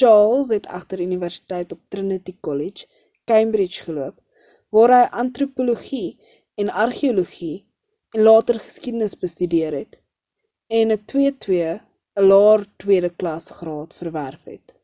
[0.00, 2.86] charles het egter universiteit op trinity kollege
[3.32, 4.22] cambridge geloop
[4.76, 6.08] waar hy antropologie
[6.64, 7.52] en argeologie
[8.16, 10.00] en later geskiedenis bestudeer het
[10.80, 11.60] en ‘n 2:2
[12.24, 14.76] ‘n laer tweede klas graad verwerf het